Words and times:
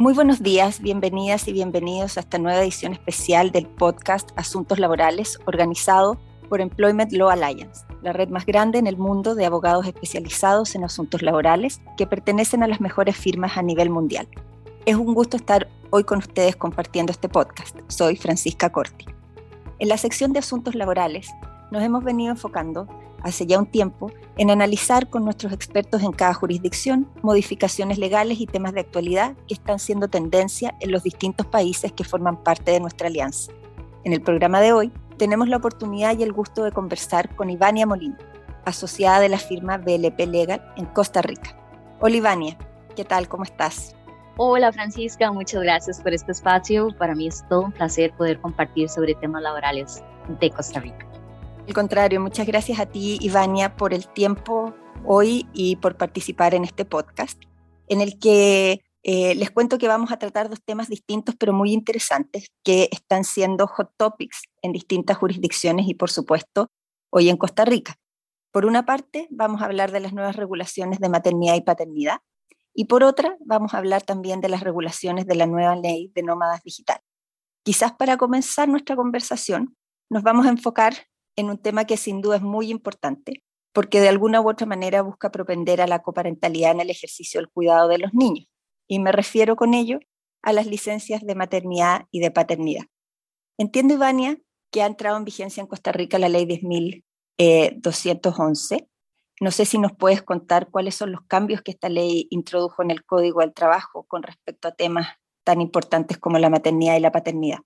Muy 0.00 0.14
buenos 0.14 0.42
días, 0.42 0.80
bienvenidas 0.80 1.46
y 1.46 1.52
bienvenidos 1.52 2.16
a 2.16 2.20
esta 2.20 2.38
nueva 2.38 2.62
edición 2.62 2.94
especial 2.94 3.50
del 3.50 3.66
podcast 3.66 4.30
Asuntos 4.34 4.78
Laborales 4.78 5.38
organizado 5.44 6.18
por 6.48 6.62
Employment 6.62 7.12
Law 7.12 7.28
Alliance, 7.28 7.84
la 8.00 8.14
red 8.14 8.30
más 8.30 8.46
grande 8.46 8.78
en 8.78 8.86
el 8.86 8.96
mundo 8.96 9.34
de 9.34 9.44
abogados 9.44 9.86
especializados 9.86 10.74
en 10.74 10.84
asuntos 10.84 11.20
laborales 11.20 11.82
que 11.98 12.06
pertenecen 12.06 12.62
a 12.62 12.66
las 12.66 12.80
mejores 12.80 13.14
firmas 13.14 13.58
a 13.58 13.62
nivel 13.62 13.90
mundial. 13.90 14.26
Es 14.86 14.96
un 14.96 15.12
gusto 15.12 15.36
estar 15.36 15.68
hoy 15.90 16.04
con 16.04 16.20
ustedes 16.20 16.56
compartiendo 16.56 17.12
este 17.12 17.28
podcast. 17.28 17.76
Soy 17.88 18.16
Francisca 18.16 18.72
Corti. 18.72 19.04
En 19.80 19.88
la 19.88 19.98
sección 19.98 20.32
de 20.32 20.38
asuntos 20.38 20.76
laborales 20.76 21.28
nos 21.70 21.82
hemos 21.82 22.02
venido 22.04 22.30
enfocando 22.30 22.88
hace 23.22 23.46
ya 23.46 23.58
un 23.58 23.66
tiempo 23.66 24.10
en 24.36 24.50
analizar 24.50 25.08
con 25.08 25.24
nuestros 25.24 25.52
expertos 25.52 26.02
en 26.02 26.12
cada 26.12 26.34
jurisdicción 26.34 27.08
modificaciones 27.22 27.98
legales 27.98 28.40
y 28.40 28.46
temas 28.46 28.72
de 28.72 28.80
actualidad 28.80 29.34
que 29.46 29.54
están 29.54 29.78
siendo 29.78 30.08
tendencia 30.08 30.74
en 30.80 30.92
los 30.92 31.02
distintos 31.02 31.46
países 31.46 31.92
que 31.92 32.04
forman 32.04 32.42
parte 32.42 32.70
de 32.70 32.80
nuestra 32.80 33.08
alianza. 33.08 33.52
En 34.04 34.12
el 34.12 34.22
programa 34.22 34.60
de 34.60 34.72
hoy 34.72 34.92
tenemos 35.18 35.48
la 35.48 35.58
oportunidad 35.58 36.18
y 36.18 36.22
el 36.22 36.32
gusto 36.32 36.64
de 36.64 36.72
conversar 36.72 37.34
con 37.36 37.50
Ivania 37.50 37.86
Molina, 37.86 38.16
asociada 38.64 39.20
de 39.20 39.28
la 39.28 39.38
firma 39.38 39.76
BLP 39.76 40.20
Legal 40.26 40.72
en 40.76 40.86
Costa 40.86 41.20
Rica. 41.20 41.56
Hola 42.00 42.16
Ivania, 42.16 42.56
¿qué 42.96 43.04
tal? 43.04 43.28
¿Cómo 43.28 43.44
estás? 43.44 43.94
Hola 44.38 44.72
Francisca, 44.72 45.30
muchas 45.32 45.62
gracias 45.62 46.00
por 46.00 46.14
este 46.14 46.32
espacio. 46.32 46.88
Para 46.96 47.14
mí 47.14 47.26
es 47.26 47.44
todo 47.50 47.60
un 47.60 47.72
placer 47.72 48.10
poder 48.12 48.40
compartir 48.40 48.88
sobre 48.88 49.14
temas 49.16 49.42
laborales 49.42 50.02
de 50.40 50.50
Costa 50.50 50.80
Rica. 50.80 51.09
Al 51.70 51.74
contrario, 51.74 52.20
muchas 52.20 52.48
gracias 52.48 52.80
a 52.80 52.86
ti, 52.86 53.16
Ivania, 53.20 53.76
por 53.76 53.94
el 53.94 54.08
tiempo 54.08 54.74
hoy 55.06 55.46
y 55.52 55.76
por 55.76 55.96
participar 55.96 56.52
en 56.52 56.64
este 56.64 56.84
podcast, 56.84 57.40
en 57.86 58.00
el 58.00 58.18
que 58.18 58.80
eh, 59.04 59.36
les 59.36 59.52
cuento 59.52 59.78
que 59.78 59.86
vamos 59.86 60.10
a 60.10 60.18
tratar 60.18 60.50
dos 60.50 60.60
temas 60.64 60.88
distintos 60.88 61.36
pero 61.38 61.52
muy 61.52 61.72
interesantes 61.72 62.48
que 62.64 62.88
están 62.90 63.22
siendo 63.22 63.68
hot 63.68 63.92
topics 63.96 64.42
en 64.62 64.72
distintas 64.72 65.16
jurisdicciones 65.16 65.86
y, 65.86 65.94
por 65.94 66.10
supuesto, 66.10 66.72
hoy 67.08 67.28
en 67.28 67.36
Costa 67.36 67.64
Rica. 67.64 67.94
Por 68.50 68.66
una 68.66 68.84
parte, 68.84 69.28
vamos 69.30 69.62
a 69.62 69.66
hablar 69.66 69.92
de 69.92 70.00
las 70.00 70.12
nuevas 70.12 70.34
regulaciones 70.34 70.98
de 70.98 71.08
maternidad 71.08 71.54
y 71.54 71.60
paternidad, 71.60 72.18
y 72.74 72.86
por 72.86 73.04
otra, 73.04 73.36
vamos 73.46 73.74
a 73.74 73.78
hablar 73.78 74.02
también 74.02 74.40
de 74.40 74.48
las 74.48 74.64
regulaciones 74.64 75.24
de 75.24 75.36
la 75.36 75.46
nueva 75.46 75.76
ley 75.76 76.10
de 76.16 76.24
nómadas 76.24 76.64
digitales. 76.64 77.04
Quizás 77.62 77.92
para 77.92 78.16
comenzar 78.16 78.68
nuestra 78.68 78.96
conversación, 78.96 79.76
nos 80.08 80.24
vamos 80.24 80.46
a 80.46 80.48
enfocar 80.48 80.94
en 81.40 81.50
un 81.50 81.58
tema 81.58 81.84
que 81.84 81.96
sin 81.96 82.20
duda 82.20 82.36
es 82.36 82.42
muy 82.42 82.70
importante, 82.70 83.42
porque 83.72 84.00
de 84.00 84.08
alguna 84.08 84.40
u 84.40 84.48
otra 84.48 84.66
manera 84.66 85.02
busca 85.02 85.30
propender 85.30 85.80
a 85.80 85.86
la 85.86 86.02
coparentalidad 86.02 86.72
en 86.72 86.80
el 86.80 86.90
ejercicio 86.90 87.40
del 87.40 87.48
cuidado 87.48 87.88
de 87.88 87.98
los 87.98 88.14
niños. 88.14 88.46
Y 88.88 88.98
me 88.98 89.12
refiero 89.12 89.56
con 89.56 89.74
ello 89.74 90.00
a 90.42 90.52
las 90.52 90.66
licencias 90.66 91.24
de 91.24 91.34
maternidad 91.34 92.06
y 92.10 92.20
de 92.20 92.30
paternidad. 92.30 92.84
Entiendo, 93.58 93.94
Ivania, 93.94 94.38
que 94.70 94.82
ha 94.82 94.86
entrado 94.86 95.16
en 95.16 95.24
vigencia 95.24 95.60
en 95.60 95.66
Costa 95.66 95.92
Rica 95.92 96.18
la 96.18 96.28
ley 96.28 96.46
10.211. 96.46 98.76
Eh, 98.76 98.86
no 99.40 99.50
sé 99.50 99.64
si 99.64 99.78
nos 99.78 99.92
puedes 99.92 100.22
contar 100.22 100.68
cuáles 100.70 100.94
son 100.94 101.12
los 101.12 101.22
cambios 101.26 101.62
que 101.62 101.70
esta 101.70 101.88
ley 101.88 102.26
introdujo 102.30 102.82
en 102.82 102.90
el 102.90 103.04
Código 103.04 103.40
del 103.40 103.54
Trabajo 103.54 104.04
con 104.04 104.22
respecto 104.22 104.68
a 104.68 104.74
temas 104.74 105.08
tan 105.44 105.60
importantes 105.60 106.18
como 106.18 106.38
la 106.38 106.50
maternidad 106.50 106.96
y 106.96 107.00
la 107.00 107.12
paternidad. 107.12 107.58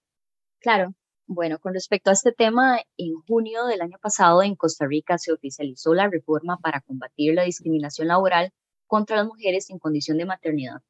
Claro, 0.61 0.95
bueno, 1.27 1.59
con 1.59 1.73
respecto 1.75 2.11
a 2.11 2.13
este 2.13 2.33
tema, 2.33 2.79
en 2.99 3.15
junio 3.27 3.65
del 3.67 3.81
año 3.81 3.99
pasado 4.01 4.43
en 4.43 4.57
Costa 4.57 4.87
Rica 4.87 5.17
se 5.19 5.33
oficializó 5.33 5.95
la 5.95 6.09
reforma 6.09 6.59
para 6.59 6.81
combatir 6.83 7.35
la 7.35 7.45
discriminación 7.45 8.09
laboral 8.09 8.53
contra 8.87 9.17
las 9.17 9.27
mujeres 9.27 9.71
en 9.71 9.79
condición 9.79 10.19
de 10.19 10.27
maternidad, 10.27 10.83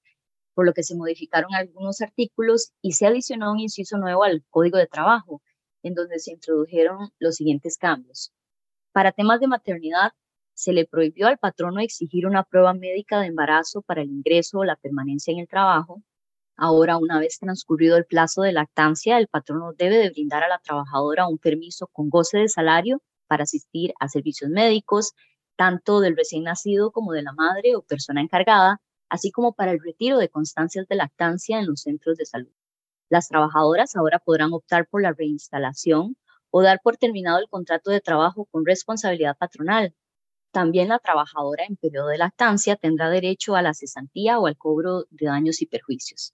por 0.55 0.67
lo 0.67 0.73
que 0.73 0.83
se 0.83 0.97
modificaron 0.97 1.55
algunos 1.55 2.01
artículos 2.01 2.73
y 2.83 2.93
se 2.93 3.07
adicionó 3.07 3.53
un 3.53 3.61
inciso 3.61 3.97
nuevo 3.99 4.25
al 4.25 4.45
Código 4.51 4.77
de 4.79 4.89
Trabajo, 4.89 5.41
en 5.83 5.95
donde 5.95 6.19
se 6.19 6.33
introdujeron 6.33 7.11
los 7.19 7.37
siguientes 7.37 7.79
cambios. 7.79 8.33
Para 8.93 9.13
temas 9.13 9.41
de 9.41 9.49
maternidad, 9.49 10.13
se 10.55 10.73
le 10.73 10.87
prohibió 10.87 11.29
al 11.29 11.39
patrono 11.39 11.81
exigir 11.81 12.27
una 12.27 12.45
prueba 12.45 12.75
médica 12.75 13.21
de 13.21 13.27
embarazo 13.27 13.83
para 13.83 14.03
el 14.03 14.11
ingreso 14.11 14.59
o 14.59 14.65
la 14.65 14.77
permanencia 14.77 15.33
en 15.33 15.41
el 15.41 15.49
trabajo, 15.49 16.03
Ahora, 16.57 16.99
una 16.99 17.19
vez 17.19 17.41
transcurrido 17.41 17.97
el 17.97 18.07
plazo 18.07 18.43
de 18.43 18.53
lactancia, 18.53 19.19
el 19.19 19.27
patrono 19.27 19.73
debe 19.73 19.97
de 19.99 20.11
brindar 20.11 20.45
a 20.45 20.49
la 20.49 20.61
trabajadora 20.61 21.27
un 21.27 21.37
permiso 21.39 21.89
con 21.89 22.09
goce 22.11 22.39
de 22.39 22.49
salario 22.49 23.03
para 23.27 23.43
asistir 23.43 23.93
a 23.99 24.09
servicios 24.09 24.51
médicos, 24.51 25.15
tanto 25.57 25.99
del 25.99 26.17
recién 26.17 26.45
nacido 26.45 26.93
como 26.93 27.13
de 27.13 27.23
la 27.23 27.33
madre 27.33 27.75
o 27.75 27.83
persona 27.83 28.21
encargada, 28.21 28.81
así 29.09 29.33
como 29.33 29.53
para 29.53 29.73
el 29.73 29.81
retiro 29.81 30.19
de 30.19 30.29
constancias 30.29 30.87
de 30.87 30.95
lactancia 30.95 31.59
en 31.59 31.67
los 31.67 31.81
centros 31.81 32.17
de 32.19 32.25
salud. 32.25 32.53
Las 33.09 33.29
trabajadoras 33.29 33.97
ahora 33.97 34.21
podrán 34.21 34.53
optar 34.53 34.87
por 34.89 35.03
la 35.03 35.13
reinstalación 35.13 36.17
o 36.51 36.63
dar 36.63 36.81
por 36.85 36.97
terminado 36.97 37.41
el 37.41 37.49
contrato 37.49 37.91
de 37.91 38.01
trabajo 38.01 38.47
con 38.47 38.65
responsabilidad 38.65 39.37
patronal. 39.37 39.93
También 40.53 40.89
la 40.89 41.01
trabajadora 41.01 41.65
en 41.65 41.77
periodo 41.77 42.09
de 42.09 42.19
lactancia 42.19 42.77
tendrá 42.77 43.11
derecho 43.11 43.57
a 43.57 43.63
la 43.63 43.75
cesantía 43.75 44.39
o 44.39 44.47
al 44.47 44.57
cobro 44.57 45.07
de 45.11 45.27
daños 45.27 45.61
y 45.61 45.67
perjuicios 45.67 46.33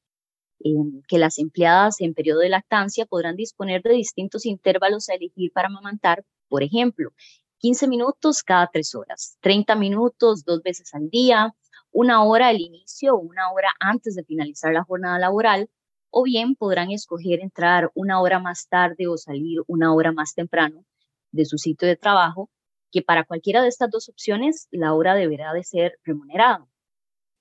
que 1.08 1.18
las 1.18 1.38
empleadas 1.38 2.00
en 2.00 2.14
periodo 2.14 2.40
de 2.40 2.50
lactancia 2.50 3.06
podrán 3.06 3.36
disponer 3.36 3.82
de 3.82 3.94
distintos 3.94 4.46
intervalos 4.46 5.08
a 5.08 5.14
elegir 5.14 5.52
para 5.52 5.68
amamantar, 5.68 6.24
por 6.48 6.62
ejemplo, 6.62 7.10
15 7.58 7.88
minutos 7.88 8.42
cada 8.42 8.68
tres 8.72 8.94
horas, 8.94 9.36
30 9.40 9.74
minutos 9.76 10.44
dos 10.44 10.62
veces 10.62 10.94
al 10.94 11.10
día, 11.10 11.54
una 11.92 12.24
hora 12.24 12.48
al 12.48 12.60
inicio 12.60 13.14
o 13.14 13.18
una 13.18 13.50
hora 13.52 13.68
antes 13.80 14.14
de 14.14 14.24
finalizar 14.24 14.72
la 14.72 14.84
jornada 14.84 15.18
laboral, 15.18 15.68
o 16.10 16.24
bien 16.24 16.56
podrán 16.56 16.90
escoger 16.90 17.40
entrar 17.40 17.90
una 17.94 18.20
hora 18.20 18.38
más 18.38 18.68
tarde 18.68 19.06
o 19.06 19.16
salir 19.16 19.60
una 19.66 19.94
hora 19.94 20.12
más 20.12 20.34
temprano 20.34 20.84
de 21.32 21.44
su 21.44 21.58
sitio 21.58 21.86
de 21.86 21.96
trabajo, 21.96 22.50
que 22.90 23.02
para 23.02 23.24
cualquiera 23.24 23.62
de 23.62 23.68
estas 23.68 23.90
dos 23.90 24.08
opciones 24.08 24.66
la 24.70 24.94
hora 24.94 25.14
deberá 25.14 25.52
de 25.52 25.62
ser 25.62 25.98
remunerada. 26.04 26.66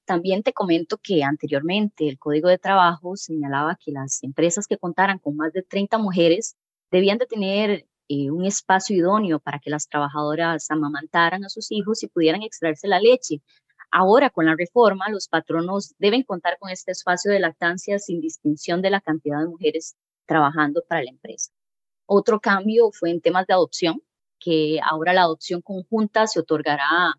También 0.10 0.42
te 0.42 0.54
comento 0.54 0.98
que 0.98 1.24
anteriormente 1.24 2.10
el 2.10 2.18
Código 2.18 2.50
de 2.50 2.58
Trabajo 2.58 3.16
señalaba 3.16 3.78
que 3.80 3.92
las 3.92 4.24
empresas 4.24 4.66
que 4.66 4.80
contaran 4.80 5.20
con 5.20 5.36
más 5.38 5.54
de 5.54 5.62
30 5.62 6.00
mujeres 6.00 6.56
debían 6.90 7.20
de 7.20 7.28
tener 7.28 7.86
eh, 8.08 8.32
un 8.32 8.44
espacio 8.44 8.96
idóneo 8.98 9.40
para 9.40 9.60
que 9.60 9.70
las 9.70 9.88
trabajadoras 9.88 10.72
amamantaran 10.72 11.46
a 11.46 11.50
sus 11.50 11.72
hijos 11.72 12.02
y 12.02 12.08
pudieran 12.08 12.42
extraerse 12.42 12.88
la 12.88 13.00
leche. 13.00 13.44
Ahora, 13.92 14.32
con 14.32 14.48
la 14.48 14.56
reforma, 14.56 15.10
los 15.10 15.28
patronos 15.28 15.94
deben 16.00 16.24
contar 16.24 16.58
con 16.58 16.72
este 16.72 16.92
espacio 16.92 17.32
de 17.32 17.42
lactancia 17.42 18.00
sin 18.00 18.20
distinción 18.20 18.82
de 18.82 18.90
la 18.90 19.02
cantidad 19.02 19.40
de 19.42 19.48
mujeres 19.48 19.96
trabajando 20.26 20.82
para 20.90 21.04
la 21.04 21.12
empresa. 21.12 21.52
Otro 22.08 22.40
cambio 22.40 22.90
fue 22.92 23.12
en 23.12 23.22
temas 23.22 23.46
de 23.46 23.54
adopción, 23.54 24.02
que 24.40 24.80
ahora 24.84 25.14
la 25.14 25.22
adopción 25.22 25.62
conjunta 25.62 26.26
se 26.26 26.40
otorgará 26.40 27.14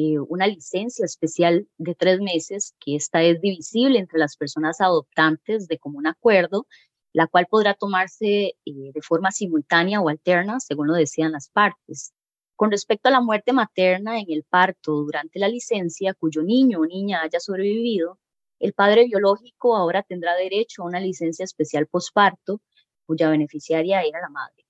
eh, 0.00 0.20
una 0.20 0.46
licencia 0.46 1.04
especial 1.04 1.66
de 1.76 1.96
tres 1.96 2.20
meses, 2.20 2.72
que 2.78 2.94
esta 2.94 3.20
es 3.24 3.40
divisible 3.40 3.98
entre 3.98 4.20
las 4.20 4.36
personas 4.36 4.80
adoptantes 4.80 5.66
de 5.66 5.78
común 5.78 6.06
acuerdo, 6.06 6.68
la 7.12 7.26
cual 7.26 7.48
podrá 7.50 7.74
tomarse 7.74 8.54
eh, 8.64 8.92
de 8.94 9.02
forma 9.02 9.32
simultánea 9.32 10.00
o 10.00 10.08
alterna, 10.08 10.60
según 10.60 10.86
lo 10.86 10.94
decían 10.94 11.32
las 11.32 11.48
partes. 11.48 12.12
Con 12.54 12.70
respecto 12.70 13.08
a 13.08 13.12
la 13.12 13.20
muerte 13.20 13.52
materna 13.52 14.20
en 14.20 14.26
el 14.28 14.44
parto 14.44 14.92
durante 14.92 15.40
la 15.40 15.48
licencia, 15.48 16.14
cuyo 16.14 16.44
niño 16.44 16.78
o 16.78 16.86
niña 16.86 17.22
haya 17.22 17.40
sobrevivido, 17.40 18.20
el 18.60 18.74
padre 18.74 19.06
biológico 19.06 19.74
ahora 19.76 20.04
tendrá 20.04 20.36
derecho 20.36 20.82
a 20.82 20.86
una 20.86 21.00
licencia 21.00 21.44
especial 21.44 21.88
posparto, 21.88 22.60
cuya 23.04 23.30
beneficiaria 23.30 24.02
era 24.02 24.20
la 24.20 24.28
madre. 24.28 24.67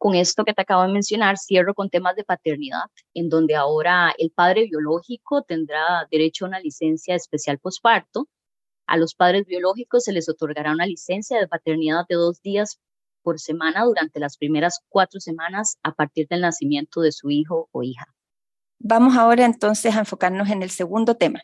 Con 0.00 0.14
esto 0.14 0.46
que 0.46 0.54
te 0.54 0.62
acabo 0.62 0.84
de 0.84 0.94
mencionar, 0.94 1.36
cierro 1.36 1.74
con 1.74 1.90
temas 1.90 2.16
de 2.16 2.24
paternidad, 2.24 2.84
en 3.12 3.28
donde 3.28 3.54
ahora 3.54 4.14
el 4.16 4.30
padre 4.30 4.64
biológico 4.64 5.42
tendrá 5.42 6.08
derecho 6.10 6.46
a 6.46 6.48
una 6.48 6.58
licencia 6.58 7.14
especial 7.14 7.58
posparto. 7.58 8.26
A 8.86 8.96
los 8.96 9.14
padres 9.14 9.44
biológicos 9.44 10.04
se 10.04 10.12
les 10.12 10.26
otorgará 10.30 10.72
una 10.72 10.86
licencia 10.86 11.38
de 11.38 11.46
paternidad 11.46 12.06
de 12.08 12.14
dos 12.14 12.40
días 12.40 12.80
por 13.22 13.38
semana 13.38 13.84
durante 13.84 14.20
las 14.20 14.38
primeras 14.38 14.80
cuatro 14.88 15.20
semanas 15.20 15.76
a 15.82 15.92
partir 15.92 16.26
del 16.28 16.40
nacimiento 16.40 17.02
de 17.02 17.12
su 17.12 17.28
hijo 17.28 17.68
o 17.70 17.82
hija. 17.82 18.06
Vamos 18.78 19.18
ahora 19.18 19.44
entonces 19.44 19.94
a 19.96 19.98
enfocarnos 19.98 20.48
en 20.48 20.62
el 20.62 20.70
segundo 20.70 21.16
tema, 21.16 21.42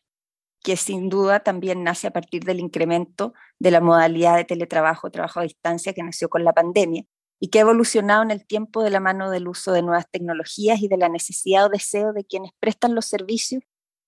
que 0.63 0.79
sin 0.79 1.11
duda 1.11 1.41
también 1.41 1.85
nace 1.85 2.07
a 2.07 2.11
partir 2.11 2.45
del 2.45 2.61
incremento 2.61 3.35
de 3.59 3.71
la 3.71 3.83
modalidad 3.83 4.35
de 4.39 4.47
teletrabajo, 4.47 5.11
trabajo 5.11 5.41
a 5.41 5.43
distancia 5.43 5.93
que 5.93 6.03
nació 6.03 6.31
con 6.31 6.43
la 6.43 6.55
pandemia 6.55 7.05
y 7.41 7.49
que 7.49 7.59
ha 7.59 7.63
evolucionado 7.63 8.23
en 8.23 8.31
el 8.31 8.47
tiempo 8.47 8.83
de 8.83 8.91
la 8.91 9.01
mano 9.01 9.31
del 9.31 9.49
uso 9.49 9.73
de 9.73 9.83
nuevas 9.83 10.11
tecnologías 10.11 10.81
y 10.81 10.89
de 10.89 10.97
la 10.97 11.09
necesidad 11.09 11.67
o 11.67 11.69
deseo 11.69 12.13
de 12.13 12.25
quienes 12.25 12.53
prestan 12.61 12.95
los 12.95 13.07
servicios 13.07 13.63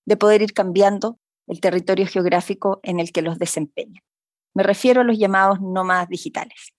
de 0.06 0.16
poder 0.16 0.42
ir 0.42 0.54
cambiando 0.54 1.18
el 1.46 1.60
territorio 1.60 2.06
geográfico 2.06 2.80
en 2.82 3.00
el 3.00 3.12
que 3.12 3.22
los 3.22 3.38
desempeñan. 3.38 4.02
Me 4.54 4.62
refiero 4.62 5.02
a 5.02 5.04
los 5.04 5.18
llamados 5.18 5.60
nómadas 5.60 6.08
digitales. 6.08 6.74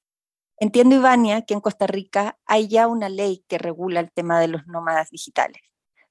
Entiendo, 0.60 0.96
Ivania, 0.96 1.44
que 1.44 1.54
en 1.54 1.62
Costa 1.62 1.88
Rica 1.88 2.38
hay 2.46 2.68
ya 2.68 2.88
una 2.88 3.08
ley 3.08 3.46
que 3.48 3.58
regula 3.58 4.00
el 4.02 4.12
tema 4.12 4.40
de 4.40 4.50
los 4.50 4.68
nómadas 4.68 5.10
digitales. 5.10 5.62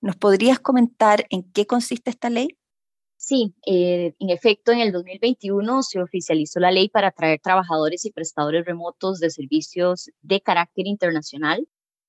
¿Nos 0.00 0.16
podrías 0.16 0.58
comentar 0.60 1.26
en 1.30 1.50
qué 1.52 1.66
consiste 1.66 2.10
esta 2.10 2.30
ley? 2.30 2.56
Sí, 3.20 3.52
eh, 3.66 4.14
en 4.20 4.30
efecto, 4.30 4.70
en 4.70 4.78
el 4.78 4.92
2021 4.92 5.82
se 5.82 6.00
oficializó 6.00 6.60
la 6.60 6.70
ley 6.70 6.88
para 6.88 7.08
atraer 7.08 7.40
trabajadores 7.40 8.04
y 8.04 8.12
prestadores 8.12 8.64
remotos 8.64 9.18
de 9.18 9.30
servicios 9.30 10.08
de 10.22 10.40
carácter 10.40 10.86
internacional 10.86 11.66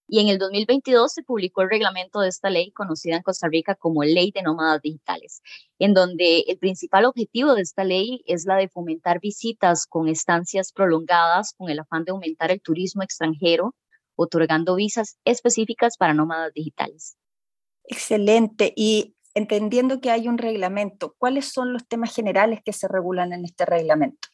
y 0.08 0.20
en 0.20 0.28
el 0.28 0.38
2022 0.38 1.12
se 1.12 1.24
publicó 1.24 1.64
el 1.64 1.70
reglamento 1.70 2.20
de 2.20 2.30
esta 2.30 2.52
ley 2.52 2.72
conocida 2.72 3.16
en 3.16 3.24
Costa 3.24 3.48
Rica 3.48 3.76
como 3.76 4.04
Ley 4.04 4.32
de 4.32 4.44
Nómadas 4.44 4.82
Digitales, 4.82 5.42
en 5.80 5.94
donde 5.96 6.42
el 6.48 6.58
principal 6.60 7.06
objetivo 7.06 7.56
de 7.56 7.62
esta 7.64 7.84
ley 7.84 8.24
es 8.26 8.46
la 8.46 8.58
de 8.58 8.70
fomentar 8.70 9.20
visitas 9.20 9.88
con 9.88 10.08
estancias 10.08 10.72
prolongadas 10.74 11.54
con 11.58 11.70
el 11.70 11.80
afán 11.80 12.06
de 12.06 12.12
aumentar 12.12 12.52
el 12.52 12.62
turismo 12.62 13.04
extranjero, 13.04 13.76
otorgando 14.16 14.76
visas 14.76 15.18
específicas 15.26 15.98
para 15.98 16.14
nómadas 16.14 16.54
digitales. 16.54 17.16
Excelente. 17.84 18.74
Y 18.76 19.16
entendiendo 19.40 20.02
que 20.02 20.12
hay 20.12 20.28
un 20.28 20.38
reglamento, 20.38 21.16
¿cuáles 21.18 21.52
son 21.52 21.74
los 21.74 21.88
temas 21.88 22.14
generales 22.14 22.60
que 22.64 22.74
se 22.74 22.88
regulan 22.88 23.34
en 23.34 23.46
este 23.46 23.66
reglamento? 23.66 24.28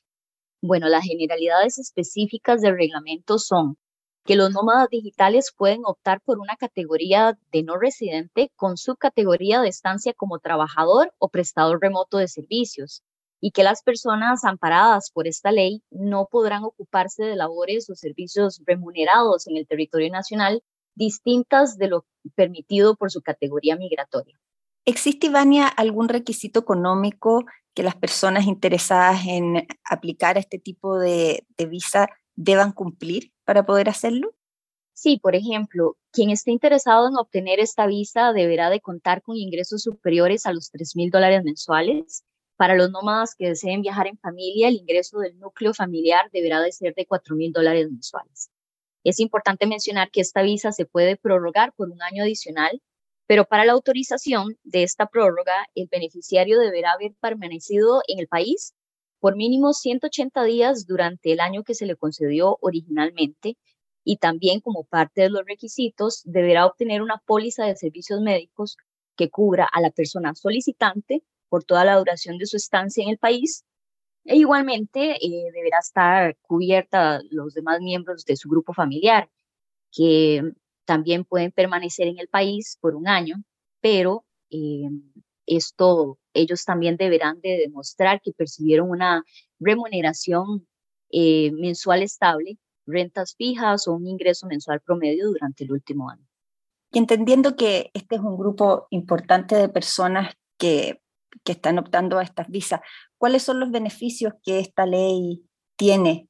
Bueno, 0.62 0.90
las 0.90 1.04
generalidades 1.04 1.78
específicas 1.78 2.60
del 2.62 2.76
reglamento 2.76 3.38
son 3.38 3.78
que 4.26 4.36
los 4.36 4.52
nómadas 4.52 4.90
digitales 4.90 5.54
pueden 5.56 5.82
optar 5.86 6.22
por 6.22 6.40
una 6.40 6.56
categoría 6.56 7.38
de 7.52 7.62
no 7.62 7.78
residente 7.78 8.52
con 8.56 8.78
su 8.78 8.96
categoría 8.96 9.62
de 9.62 9.70
estancia 9.70 10.14
como 10.14 10.40
trabajador 10.40 11.14
o 11.20 11.30
prestador 11.30 11.80
remoto 11.80 12.18
de 12.18 12.28
servicios 12.28 13.04
y 13.40 13.52
que 13.52 13.64
las 13.64 13.84
personas 13.84 14.44
amparadas 14.44 15.12
por 15.12 15.28
esta 15.28 15.52
ley 15.52 15.84
no 15.92 16.28
podrán 16.32 16.64
ocuparse 16.64 17.24
de 17.24 17.36
labores 17.36 17.88
o 17.92 17.96
servicios 17.96 18.60
remunerados 18.66 19.46
en 19.46 19.58
el 19.58 19.68
territorio 19.68 20.12
nacional 20.12 20.64
distintas 20.96 21.78
de 21.78 21.90
lo 21.90 22.06
permitido 22.36 22.96
por 22.96 23.12
su 23.12 23.22
categoría 23.22 23.76
migratoria. 23.76 24.40
¿Existe, 24.88 25.28
Ivania, 25.28 25.68
algún 25.68 26.10
requisito 26.10 26.60
económico 26.60 27.46
que 27.74 27.82
las 27.82 27.96
personas 27.96 28.46
interesadas 28.46 29.26
en 29.26 29.68
aplicar 29.84 30.38
este 30.38 30.60
tipo 30.60 31.00
de, 31.00 31.46
visa 31.68 32.08
deban 32.36 32.72
cumplir 32.72 33.34
para 33.46 33.66
poder 33.66 33.90
hacerlo? 33.90 34.36
Sí, 34.94 35.20
por 35.22 35.36
ejemplo, 35.36 35.98
quien 36.12 36.30
esté 36.30 36.52
interesado 36.52 37.08
en 37.08 37.18
obtener 37.18 37.60
esta 37.60 37.88
visa 37.88 38.32
deberá 38.32 38.70
de 38.70 38.80
contar 38.80 39.24
con 39.24 39.36
ingresos 39.36 39.82
superiores 39.82 40.46
a 40.46 40.54
los 40.54 40.70
3 40.70 40.96
mil 40.96 41.10
dólares 41.10 41.44
mensuales. 41.44 42.24
Para 42.56 42.76
los 42.76 42.92
nómadas 42.92 43.36
que 43.36 43.50
deseen 43.50 43.82
viajar 43.82 44.08
en 44.08 44.18
familia, 44.20 44.70
el 44.70 44.76
ingreso 44.76 45.18
del 45.20 45.38
núcleo 45.40 45.74
familiar 45.74 46.30
deberá 46.32 46.62
de 46.62 46.72
ser 46.72 46.94
de 46.94 47.06
4 47.08 47.36
mil 47.36 47.52
dólares 47.52 47.90
mensuales. 47.90 48.52
Es 49.04 49.20
importante 49.20 49.66
mencionar 49.66 50.12
que 50.12 50.22
esta 50.22 50.44
visa 50.44 50.72
se 50.72 50.86
puede 50.86 51.18
prorrogar 51.18 51.74
por 51.74 51.90
un 51.90 52.02
año 52.02 52.24
adicional, 52.24 52.82
pero 53.28 53.46
para 53.46 53.66
la 53.66 53.74
autorización 53.74 54.58
de 54.64 54.84
esta 54.84 55.08
prórroga, 55.08 55.68
el 55.76 55.88
beneficiario 55.90 56.60
deberá 56.60 56.94
haber 56.94 57.14
permanecido 57.20 58.02
en 58.08 58.20
el 58.20 58.28
país 58.28 58.74
por 59.20 59.36
mínimo 59.36 59.74
180 59.74 60.44
días 60.44 60.86
durante 60.86 61.34
el 61.34 61.40
año 61.40 61.64
que 61.64 61.74
se 61.74 61.86
le 61.86 61.96
concedió 61.96 62.58
originalmente 62.62 63.58
y 64.04 64.18
también 64.18 64.60
como 64.62 64.84
parte 64.84 65.22
de 65.22 65.30
los 65.30 65.44
requisitos 65.46 66.22
deberá 66.26 66.66
obtener 66.68 67.02
una 67.02 67.18
póliza 67.26 67.66
de 67.66 67.76
servicios 67.76 68.22
médicos 68.22 68.78
que 69.16 69.30
cubra 69.30 69.66
a 69.66 69.82
la 69.82 69.90
persona 69.90 70.36
solicitante 70.36 71.24
por 71.50 71.64
toda 71.64 71.86
la 71.86 71.98
duración 71.98 72.38
de 72.38 72.46
su 72.46 72.58
estancia 72.58 73.04
en 73.04 73.10
el 73.10 73.18
país 73.18 73.66
e 74.26 74.36
igualmente 74.38 75.16
eh, 75.26 75.52
deberá 75.54 75.80
estar 75.80 76.38
cubierta 76.42 77.22
los 77.32 77.54
demás 77.54 77.80
miembros 77.82 78.26
de 78.26 78.36
su 78.36 78.50
grupo 78.50 78.74
familiar 78.74 79.30
que 79.92 80.44
también 80.86 81.26
pueden 81.26 81.52
permanecer 81.52 82.08
en 82.08 82.20
el 82.20 82.28
país 82.28 82.78
por 82.82 82.96
un 82.96 83.08
año, 83.08 83.36
pero 83.82 84.26
eh, 84.50 84.90
esto 85.46 86.18
ellos 86.34 86.66
también 86.66 86.98
deberán 86.98 87.40
de 87.42 87.58
demostrar 87.58 88.22
que 88.22 88.34
percibieron 88.34 88.90
una 88.90 89.24
remuneración 89.60 90.68
eh, 91.12 91.52
mensual 91.54 92.04
estable, 92.04 92.58
rentas 92.86 93.36
fijas 93.38 93.88
o 93.88 93.94
un 93.94 94.08
ingreso 94.08 94.48
mensual 94.48 94.82
promedio 94.82 95.28
durante 95.28 95.64
el 95.64 95.72
último 95.72 96.10
año. 96.10 96.26
Y 96.92 97.00
entendiendo 97.00 97.56
que 97.56 97.90
este 97.94 98.16
es 98.16 98.22
un 98.22 98.38
grupo 98.38 98.88
importante 98.90 99.56
de 99.56 99.70
personas 99.70 100.36
que, 100.58 101.02
que 101.44 101.54
están 101.54 101.80
optando 101.80 102.20
a 102.20 102.24
estas 102.24 102.48
visas, 102.50 102.82
¿cuáles 103.18 103.44
son 103.44 103.60
los 103.60 103.72
beneficios 103.72 104.34
que 104.44 104.60
esta 104.60 104.86
ley 104.86 105.46
tiene 105.78 106.30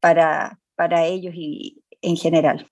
para, 0.00 0.60
para 0.74 1.06
ellos 1.06 1.34
y 1.36 1.82
en 2.00 2.16
general? 2.16 2.70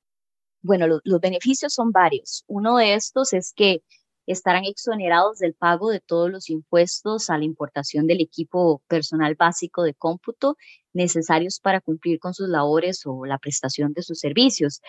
Bueno, 0.62 0.86
los 1.02 1.20
beneficios 1.20 1.72
son 1.72 1.90
varios. 1.92 2.44
Uno 2.46 2.76
de 2.76 2.94
estos 2.94 3.32
es 3.32 3.52
que 3.54 3.82
estarán 4.26 4.64
exonerados 4.64 5.38
del 5.38 5.54
pago 5.54 5.90
de 5.90 6.00
todos 6.00 6.30
los 6.30 6.50
impuestos 6.50 7.30
a 7.30 7.38
la 7.38 7.44
importación 7.44 8.06
del 8.06 8.20
equipo 8.20 8.82
personal 8.86 9.34
básico 9.34 9.82
de 9.82 9.94
cómputo 9.94 10.56
necesarios 10.92 11.60
para 11.60 11.80
cumplir 11.80 12.18
con 12.20 12.34
sus 12.34 12.48
labores 12.48 13.02
o 13.06 13.24
la 13.24 13.38
prestación 13.38 13.92
de 13.92 14.02
sus 14.02 14.18
servicios. 14.20 14.80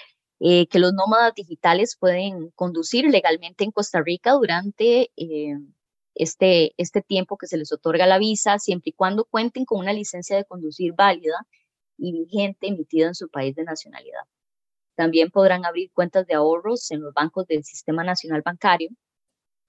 Eh, 0.44 0.68
que 0.68 0.80
los 0.80 0.94
nómadas 0.94 1.36
digitales 1.36 1.96
pueden 2.00 2.50
conducir 2.56 3.06
legalmente 3.06 3.64
en 3.64 3.72
Costa 3.72 4.02
Rica 4.02 4.32
durante 4.34 5.12
eh, 5.16 5.56
este, 6.16 6.74
este 6.78 7.04
tiempo 7.04 7.38
que 7.38 7.46
se 7.46 7.58
les 7.58 7.72
otorga 7.72 8.08
la 8.08 8.18
visa, 8.18 8.58
siempre 8.58 8.90
y 8.90 8.94
cuando 8.94 9.26
cuenten 9.26 9.66
con 9.66 9.80
una 9.80 9.94
licencia 9.94 10.36
de 10.36 10.46
conducir 10.46 10.94
válida 10.94 11.46
y 11.98 12.12
vigente 12.12 12.68
emitida 12.68 13.08
en 13.08 13.16
su 13.16 13.30
país 13.30 13.56
de 13.56 13.64
nacionalidad. 13.64 14.24
También 14.96 15.32
podrán 15.32 15.66
abrir 15.66 15.92
cuentas 15.94 16.28
de 16.28 16.36
ahorros 16.36 16.92
en 16.92 17.02
los 17.02 17.14
bancos 17.14 17.48
del 17.48 17.64
Sistema 17.64 18.04
Nacional 18.04 18.42
Bancario 18.44 18.90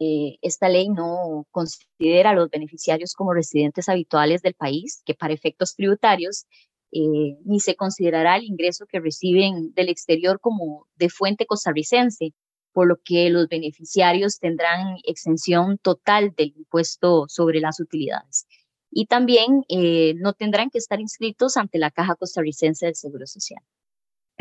eh, 0.04 0.38
esta 0.42 0.69
ley 0.69 0.88
no 0.88 1.46
considera 1.52 2.30
a 2.30 2.34
los 2.34 2.50
beneficiarios 2.50 3.14
como 3.14 3.34
residentes 3.34 3.88
habituales 3.88 4.42
del 4.42 4.54
país, 4.54 5.00
que 5.06 5.14
para 5.14 5.32
efectos 5.32 5.76
tributarios 5.76 6.46
eh, 6.90 7.36
ni 7.44 7.60
se 7.60 7.76
considerará 7.76 8.34
el 8.34 8.42
ingreso 8.42 8.86
que 8.86 8.98
reciben 8.98 9.72
del 9.74 9.88
exterior 9.90 10.40
como 10.40 10.88
de 10.96 11.08
fuente 11.08 11.46
costarricense, 11.46 12.34
por 12.72 12.88
lo 12.88 12.96
que 13.04 13.30
los 13.30 13.46
beneficiarios 13.46 14.40
tendrán 14.40 14.96
exención 15.04 15.78
total 15.78 16.34
del 16.36 16.52
impuesto 16.56 17.26
sobre 17.28 17.60
las 17.60 17.78
utilidades. 17.78 18.46
Y 18.90 19.06
también 19.06 19.62
eh, 19.68 20.14
no 20.16 20.32
tendrán 20.32 20.70
que 20.70 20.78
estar 20.78 21.00
inscritos 21.00 21.56
ante 21.56 21.78
la 21.78 21.92
Caja 21.92 22.16
Costarricense 22.16 22.86
del 22.86 22.96
Seguro 22.96 23.26
Social. 23.28 23.62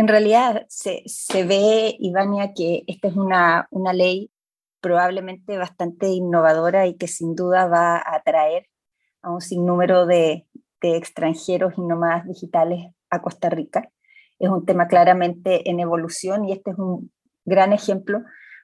En 0.01 0.07
realidad 0.07 0.65
se, 0.67 1.03
ve, 1.43 1.95
Ivania, 1.99 2.53
que 2.55 2.83
esta 2.87 3.07
es 3.07 3.15
una, 3.15 3.67
una 3.69 3.93
ley 3.93 4.31
probablemente 4.79 5.59
bastante 5.59 6.07
innovadora 6.07 6.87
y 6.87 6.95
que 6.95 7.07
sin 7.07 7.35
duda 7.35 7.67
va 7.67 7.97
a 7.97 8.15
atraer 8.15 8.65
a 9.21 9.29
un 9.29 9.41
sinnúmero 9.41 10.07
de, 10.07 10.47
de 10.81 10.97
extranjeros 10.97 11.73
y 11.77 11.81
nómadas 11.81 12.25
digitales 12.25 12.91
a 13.11 13.21
Costa 13.21 13.51
Rica. 13.51 13.91
Es 14.39 14.49
un 14.49 14.65
tema 14.65 14.87
claramente 14.87 15.69
en 15.69 15.79
evolución 15.79 16.45
y 16.45 16.53
este 16.53 16.71
es 16.71 16.79
un 16.79 17.11
gran 17.45 17.71
ejemplo 17.71 18.23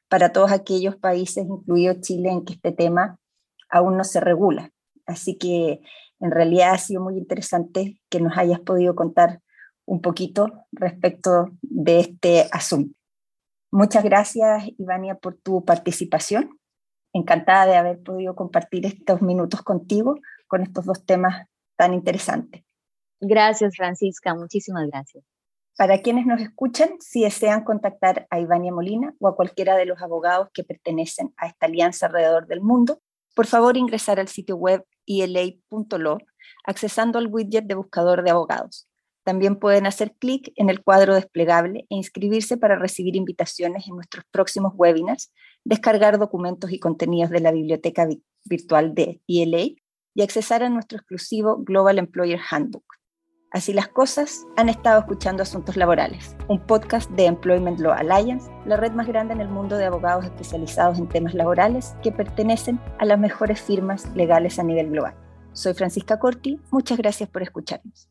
para 0.10 0.32
todos 0.32 0.52
aquellos 0.52 0.96
países, 0.96 1.46
incluido 1.46 2.02
Chile, 2.02 2.32
en 2.32 2.46
que 2.46 2.54
este 2.54 2.72
tema 2.72 3.20
aún 3.70 3.96
no 3.96 4.06
se 4.06 4.22
regula. 4.22 4.72
Así 5.06 5.38
que 5.38 5.82
en 6.20 6.32
realidad 6.32 6.72
ha 6.72 6.80
sido 6.80 7.04
muy 7.04 7.16
interesante 7.16 8.02
que 8.10 8.22
nos 8.22 8.36
hayas 8.40 8.60
podido 8.60 8.96
contar 8.96 9.44
un 9.88 10.02
poquito 10.02 10.68
respecto 10.72 11.50
de 11.62 12.02
este 12.02 12.48
asunto. 12.52 12.94
Muchas 13.72 14.04
gracias, 14.04 14.66
Ivania, 14.78 15.16
por 15.16 15.36
tu 15.36 15.66
participación. 15.66 16.60
Encantada 17.14 17.66
de 17.66 17.78
haber 17.78 18.04
podido 18.04 18.36
compartir 18.36 18.86
estos 18.86 19.22
minutos 19.22 19.64
contigo 19.64 20.20
con 20.48 20.62
estos 20.62 20.86
dos 20.86 21.06
temas 21.06 21.48
tan 21.76 21.94
interesantes. 21.94 22.64
Gracias, 23.20 23.76
Francisca. 23.76 24.36
Muchísimas 24.36 24.88
gracias. 24.88 25.24
Para 25.78 26.02
quienes 26.02 26.26
nos 26.26 26.42
escuchan, 26.42 26.90
si 27.00 27.24
desean 27.24 27.64
contactar 27.64 28.28
a 28.30 28.40
Ivania 28.40 28.74
Molina 28.74 29.14
o 29.20 29.28
a 29.28 29.36
cualquiera 29.36 29.76
de 29.76 29.86
los 29.86 30.02
abogados 30.02 30.50
que 30.54 30.64
pertenecen 30.64 31.34
a 31.38 31.48
esta 31.48 31.68
alianza 31.68 32.08
alrededor 32.08 32.48
del 32.48 32.62
mundo, 32.62 33.00
por 33.36 33.48
favor 33.48 33.78
ingresar 33.78 34.20
al 34.20 34.28
sitio 34.28 34.56
web 34.56 34.84
ila.lo 35.06 36.18
accesando 36.66 37.20
al 37.20 37.28
widget 37.28 37.66
de 37.66 37.76
buscador 37.76 38.24
de 38.24 38.32
abogados. 38.32 38.88
También 39.28 39.58
pueden 39.58 39.86
hacer 39.86 40.14
clic 40.18 40.54
en 40.56 40.70
el 40.70 40.82
cuadro 40.82 41.14
desplegable 41.14 41.82
e 41.90 41.96
inscribirse 41.96 42.56
para 42.56 42.78
recibir 42.78 43.18
invitaciones 43.18 43.86
en 43.86 43.96
nuestros 43.96 44.24
próximos 44.32 44.72
webinars, 44.74 45.34
descargar 45.66 46.18
documentos 46.18 46.72
y 46.72 46.80
contenidos 46.80 47.30
de 47.32 47.42
la 47.42 47.52
biblioteca 47.52 48.08
virtual 48.46 48.96
de 48.96 49.22
ELA 49.28 49.76
y 50.16 50.22
accesar 50.22 50.64
a 50.64 50.70
nuestro 50.70 51.00
exclusivo 51.00 51.58
Global 51.58 52.00
Employer 52.00 52.40
Handbook. 52.50 52.86
Así 53.52 53.74
las 53.74 53.90
cosas, 53.90 54.46
han 54.56 54.70
estado 54.70 55.02
escuchando 55.02 55.44
Asuntos 55.44 55.76
Laborales, 55.76 56.38
un 56.48 56.66
podcast 56.66 57.12
de 57.12 57.26
Employment 57.26 57.82
Law 57.82 57.92
Alliance, 57.92 58.50
la 58.66 58.78
red 58.78 58.94
más 58.94 59.08
grande 59.08 59.34
en 59.34 59.42
el 59.42 59.50
mundo 59.50 59.76
de 59.76 59.88
abogados 59.88 60.24
especializados 60.24 61.00
en 61.00 61.10
temas 61.10 61.34
laborales 61.34 61.98
que 62.02 62.14
pertenecen 62.14 62.80
a 62.98 63.04
las 63.04 63.20
mejores 63.20 63.60
firmas 63.60 64.10
legales 64.16 64.58
a 64.58 64.64
nivel 64.64 64.92
global. 64.92 65.16
Soy 65.52 65.74
Francisca 65.74 66.18
Corti, 66.18 66.62
muchas 66.72 66.98
gracias 66.98 67.28
por 67.28 67.44
escucharnos. 67.44 68.08